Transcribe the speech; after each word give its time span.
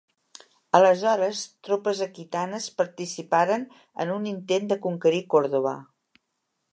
Aleshores, 0.77 1.41
tropes 1.67 1.99
aquitanes 2.05 2.69
participaren 2.79 3.67
en 4.07 4.15
un 4.17 4.27
intent 4.35 4.67
de 4.73 4.79
conquerir 4.87 5.23
Còrdova. 5.35 5.79